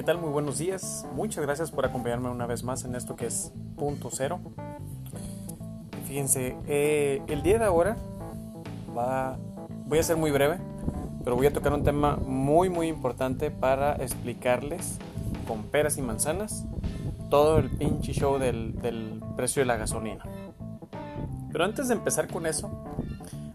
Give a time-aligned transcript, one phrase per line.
[0.00, 0.16] ¿qué tal?
[0.16, 1.06] Muy buenos días.
[1.14, 4.40] Muchas gracias por acompañarme una vez más en esto que es punto cero.
[6.08, 7.98] Fíjense, eh, el día de ahora
[8.96, 9.36] va,
[9.84, 10.56] voy a ser muy breve,
[11.22, 14.96] pero voy a tocar un tema muy muy importante para explicarles
[15.46, 16.64] con peras y manzanas
[17.28, 20.24] todo el pinche show del, del precio de la gasolina.
[21.52, 22.70] Pero antes de empezar con eso,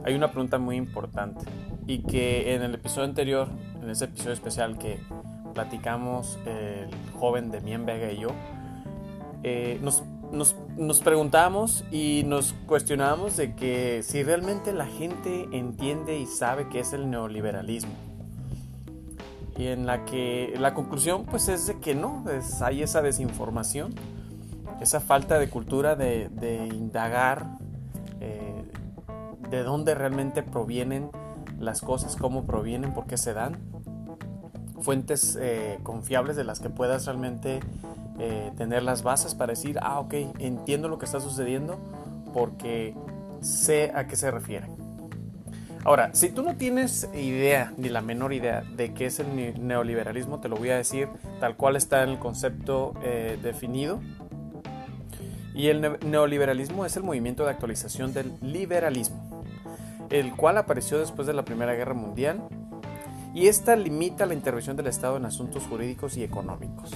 [0.04, 1.44] hay una pregunta muy importante
[1.88, 3.48] y que en el episodio anterior,
[3.82, 5.00] en ese episodio especial que
[5.56, 8.28] platicamos el joven de Mien Vega y yo,
[9.42, 16.20] eh, nos, nos, nos preguntamos y nos cuestionamos de que si realmente la gente entiende
[16.20, 17.94] y sabe qué es el neoliberalismo.
[19.58, 23.96] Y en la que la conclusión pues es de que no, es, hay esa desinformación,
[24.82, 27.58] esa falta de cultura de, de indagar
[28.20, 28.66] eh,
[29.50, 31.10] de dónde realmente provienen
[31.58, 33.58] las cosas, cómo provienen, por qué se dan
[34.82, 37.60] fuentes eh, confiables de las que puedas realmente
[38.20, 41.78] eh, tener las bases para decir, ah, ok, entiendo lo que está sucediendo
[42.34, 42.96] porque
[43.42, 44.68] sé a qué se refiere.
[45.86, 50.40] Ahora, si tú no tienes idea, ni la menor idea de qué es el neoliberalismo,
[50.40, 51.10] te lo voy a decir
[51.40, 54.00] tal cual está en el concepto eh, definido.
[55.54, 59.46] Y el neoliberalismo es el movimiento de actualización del liberalismo,
[60.10, 62.42] el cual apareció después de la Primera Guerra Mundial
[63.36, 66.92] y esta limita la intervención del Estado en asuntos jurídicos y económicos.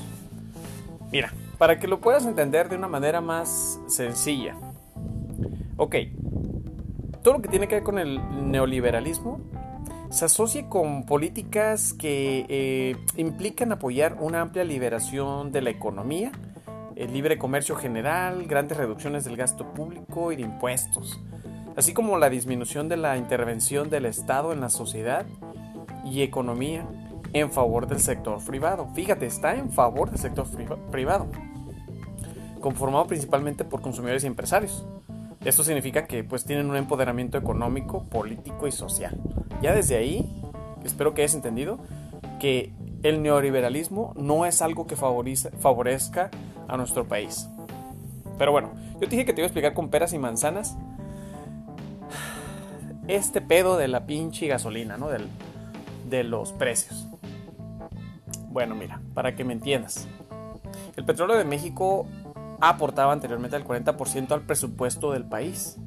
[1.12, 4.56] Mira, para que lo puedas entender de una manera más sencilla.
[5.76, 5.96] Ok,
[7.22, 9.42] todo lo que tiene que ver con el neoliberalismo
[10.10, 16.32] se asocia con políticas que eh, implican apoyar una amplia liberación de la economía,
[16.96, 21.20] el libre comercio general, grandes reducciones del gasto público y de impuestos,
[21.76, 25.26] así como la disminución de la intervención del Estado en la sociedad
[26.06, 26.86] y economía
[27.34, 28.88] en favor del sector privado.
[28.94, 30.48] Fíjate, está en favor del sector
[30.92, 31.28] privado,
[32.60, 34.86] conformado principalmente por consumidores y empresarios.
[35.46, 39.18] Esto significa que pues tienen un empoderamiento económico, político y social.
[39.62, 40.30] Ya desde ahí,
[40.84, 41.80] espero que hayas entendido
[42.40, 42.74] que
[43.04, 46.30] el neoliberalismo no es algo que favorezca
[46.68, 47.48] a nuestro país.
[48.38, 50.78] Pero bueno, yo te dije que te iba a explicar con peras y manzanas
[53.08, 55.10] este pedo de la pinche gasolina, ¿no?
[55.10, 55.28] Del,
[56.10, 57.08] de los precios.
[58.50, 60.08] Bueno, mira, para que me entiendas.
[60.96, 62.08] El petróleo de México
[62.60, 65.78] aportaba anteriormente el 40% al presupuesto del país.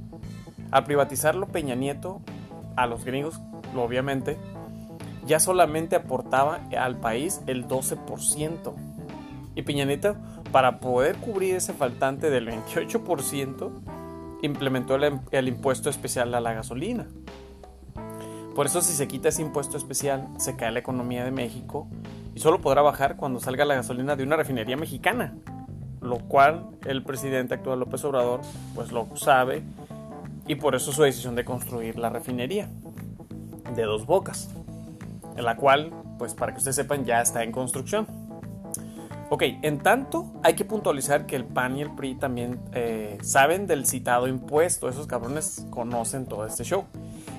[0.71, 2.23] Al privatizarlo Peña Nieto,
[2.77, 3.41] a los gringos,
[3.77, 4.39] obviamente,
[5.27, 8.75] ya solamente aportaba al país el 12%.
[9.55, 10.17] Y Peña Nieto,
[10.51, 13.71] para poder cubrir ese faltante del 28%,
[14.43, 17.07] implementó el, el impuesto especial a la gasolina.
[18.55, 21.89] Por eso si se quita ese impuesto especial, se cae la economía de México
[22.35, 25.35] y solo podrá bajar cuando salga la gasolina de una refinería mexicana,
[26.03, 28.41] lo cual el presidente actual López Obrador
[28.75, 29.63] pues lo sabe
[30.47, 32.69] y por eso su decisión de construir la refinería
[33.75, 34.51] de dos bocas,
[35.35, 38.07] en la cual pues para que ustedes sepan ya está en construcción.
[39.31, 43.67] Ok, en tanto hay que puntualizar que el PAN y el PRI también eh, saben
[43.67, 46.85] del citado impuesto, esos cabrones conocen todo este show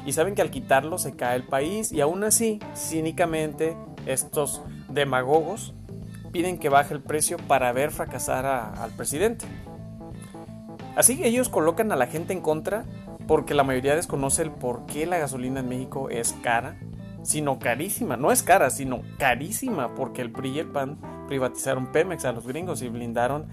[0.05, 5.73] y saben que al quitarlo se cae el país y aún así, cínicamente, estos demagogos
[6.31, 9.45] piden que baje el precio para ver fracasar al presidente.
[10.95, 12.85] Así ellos colocan a la gente en contra
[13.27, 16.77] porque la mayoría desconoce el por qué la gasolina en México es cara,
[17.23, 18.17] sino carísima.
[18.17, 20.97] No es cara, sino carísima porque el PRI y el PAN
[21.27, 23.45] privatizaron Pemex a los gringos y blindaron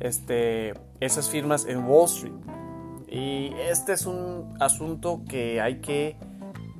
[0.00, 2.34] este, esas firmas en Wall Street.
[3.10, 6.16] Y este es un asunto que hay que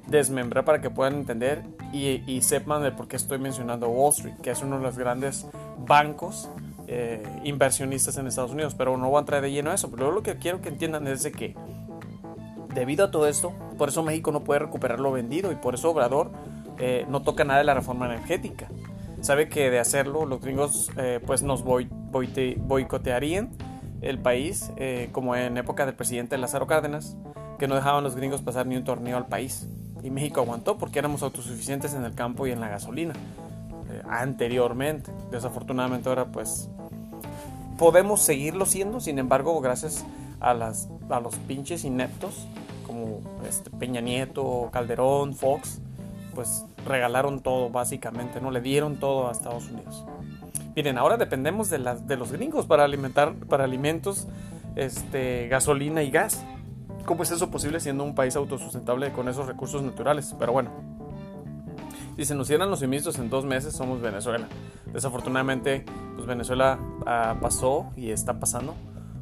[0.06, 4.50] desmembrar para que puedan entender y, sepan de por qué estoy mencionando Wall Street, que
[4.50, 5.46] es uno de los grandes
[5.78, 6.48] bancos
[6.86, 8.76] eh, inversionistas en Estados Unidos.
[8.78, 9.90] Pero no voy a entrar de lleno a eso.
[9.90, 11.56] Pero lo que quiero que entiendan es de que
[12.74, 15.90] debido a todo esto, por eso México no puede recuperar lo vendido y por eso
[15.90, 16.30] Obrador
[16.78, 18.68] eh, no toca nada de la reforma energética.
[19.20, 23.50] Sabe que de hacerlo los gringos eh, pues nos boicotearían
[24.00, 27.16] el país, eh, como en época del presidente Lázaro Cárdenas,
[27.58, 29.68] que no dejaban los gringos pasar ni un torneo al país.
[30.02, 33.12] Y México aguantó porque éramos autosuficientes en el campo y en la gasolina
[33.90, 35.12] eh, anteriormente.
[35.30, 36.70] Desafortunadamente ahora pues
[37.78, 40.04] podemos seguirlo siendo, sin embargo gracias
[40.40, 42.46] a, las, a los pinches ineptos
[42.86, 45.80] como este Peña Nieto, Calderón, Fox,
[46.34, 50.04] pues regalaron todo básicamente, no le dieron todo a Estados Unidos.
[50.76, 54.28] Miren, ahora dependemos de, de los gringos para alimentar, para alimentos,
[54.76, 56.44] este, gasolina y gas.
[57.04, 60.34] ¿Cómo es eso posible siendo un país autosustentable con esos recursos naturales?
[60.38, 60.70] Pero bueno.
[62.16, 64.46] Si se nos cierran los suministros en dos meses, somos Venezuela.
[64.92, 68.74] Desafortunadamente, pues Venezuela ah, pasó y está pasando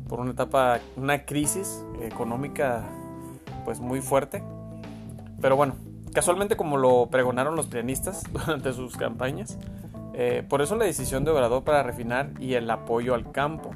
[0.09, 2.83] por una etapa, una crisis económica
[3.65, 4.43] pues muy fuerte.
[5.41, 5.77] Pero bueno,
[6.13, 9.59] casualmente como lo pregonaron los pianistas durante sus campañas,
[10.21, 13.71] eh, por eso la decisión de Obrador para refinar y el apoyo al campo.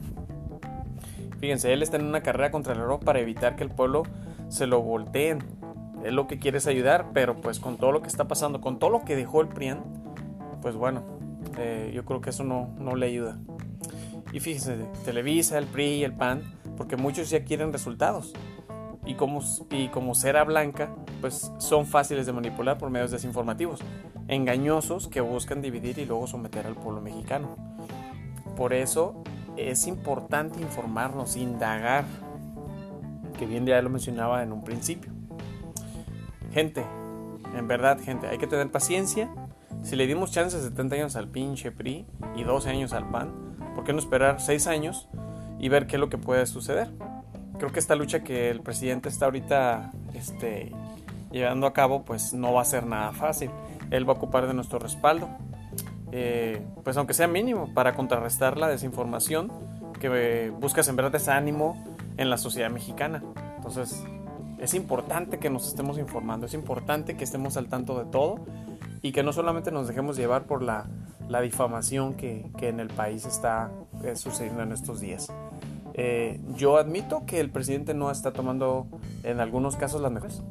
[1.38, 4.02] Fíjense, él está en una carrera contra el oro para evitar que el pueblo
[4.48, 5.38] se lo volteen.
[6.04, 8.80] Él lo que quiere es ayudar, pero pues con todo lo que está pasando, con
[8.80, 9.84] todo lo que dejó el PRIAN,
[10.60, 11.04] pues bueno,
[11.58, 13.38] eh, yo creo que eso no, no le ayuda.
[14.32, 16.42] Y fíjense, Televisa, el PRI y el PAN,
[16.76, 18.32] porque muchos ya quieren resultados.
[19.06, 20.90] Y como, y como cera blanca,
[21.20, 23.80] pues son fáciles de manipular por medios desinformativos,
[24.32, 27.56] engañosos que buscan dividir y luego someter al pueblo mexicano.
[28.56, 29.22] Por eso
[29.56, 32.04] es importante informarnos, indagar,
[33.38, 35.12] que bien ya lo mencionaba en un principio.
[36.52, 36.84] Gente,
[37.56, 39.30] en verdad, gente, hay que tener paciencia.
[39.82, 42.06] Si le dimos chances de 70 años al pinche PRI
[42.36, 45.08] y 12 años al PAN, ¿por qué no esperar 6 años
[45.58, 46.90] y ver qué es lo que puede suceder?
[47.58, 50.72] Creo que esta lucha que el presidente está ahorita este,
[51.32, 53.50] llevando a cabo, pues no va a ser nada fácil.
[53.90, 55.28] Él va a ocupar de nuestro respaldo,
[56.12, 59.50] eh, pues aunque sea mínimo, para contrarrestar la desinformación
[60.00, 61.82] que eh, busca sembrar desánimo
[62.16, 63.22] en la sociedad mexicana.
[63.56, 64.04] Entonces,
[64.58, 68.44] es importante que nos estemos informando, es importante que estemos al tanto de todo
[69.02, 70.86] y que no solamente nos dejemos llevar por la,
[71.28, 73.70] la difamación que, que, en el país está
[74.04, 75.32] eh, sucediendo en estos días.
[75.94, 78.86] Eh, yo admito que el presidente no está tomando
[79.24, 80.42] en algunos casos las mejores.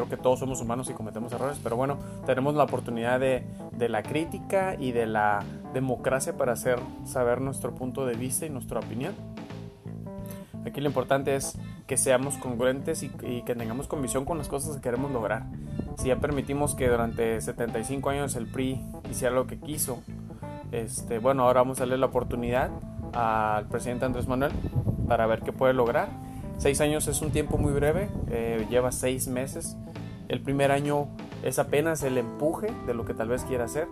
[0.00, 3.90] Creo que todos somos humanos y cometemos errores, pero bueno, tenemos la oportunidad de, de
[3.90, 5.44] la crítica y de la
[5.74, 9.12] democracia para hacer saber nuestro punto de vista y nuestra opinión.
[10.64, 14.80] Aquí lo importante es que seamos congruentes y, que tengamos convicción con las cosas que
[14.80, 15.44] queremos lograr.
[15.98, 18.80] Si ya permitimos que durante 75 años el PRI
[19.10, 20.02] hiciera lo que quiso,
[20.72, 22.70] este, bueno, ahora vamos a darle la oportunidad
[23.12, 24.52] al presidente Andrés Manuel
[25.06, 26.08] para ver qué puede lograr.
[26.60, 29.78] Seis años es un tiempo muy breve, eh, lleva seis meses.
[30.28, 31.08] El primer año
[31.42, 33.88] es apenas el empuje de lo que tal vez quiera hacer.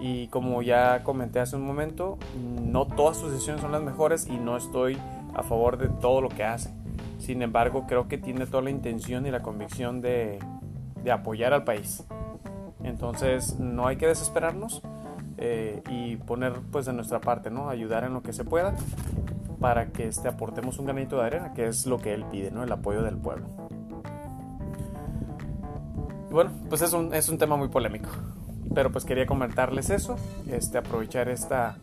[0.00, 2.18] Y como ya comenté hace un momento,
[2.62, 4.98] no todas sus decisiones son las mejores y no estoy
[5.32, 6.74] a favor de todo lo que hace.
[7.16, 10.40] Sin embargo, creo que tiene toda la intención y la convicción de,
[11.10, 12.04] apoyar al país.
[12.82, 14.82] Entonces, no hay que desesperarnos
[15.38, 17.70] eh, y poner pues de nuestra parte, ¿no?
[17.70, 18.74] Ayudar en lo que se pueda
[19.64, 22.64] para que este, aportemos un granito de arena, que es lo que él pide, ¿no?
[22.64, 23.46] El apoyo del pueblo.
[26.30, 28.10] bueno, pues es un, es un tema muy polémico.
[28.74, 30.16] Pero pues quería comentarles eso,
[30.50, 31.78] este, aprovechar esta,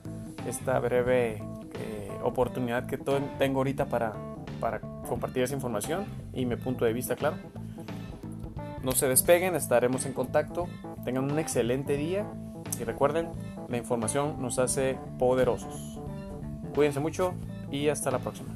[0.46, 1.42] esta breve
[2.22, 4.14] oportunidad que tengo ahorita para,
[4.60, 4.80] para
[5.10, 7.38] compartir esa información y mi punto de vista, claro.
[8.84, 10.68] No se despeguen, estaremos en contacto.
[11.04, 12.28] Tengan un excelente día
[12.80, 13.30] y recuerden,
[13.70, 16.00] la información nos hace poderosos.
[16.76, 17.34] Cuídense mucho
[17.72, 18.51] y hasta la próxima.